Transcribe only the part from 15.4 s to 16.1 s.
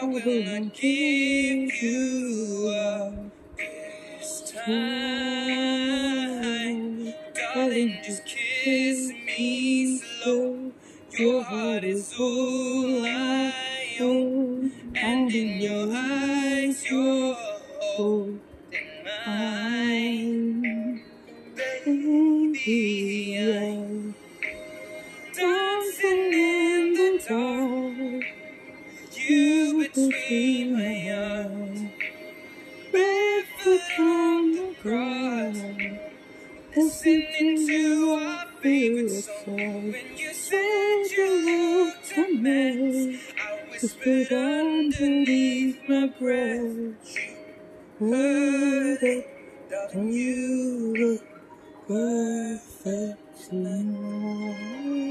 your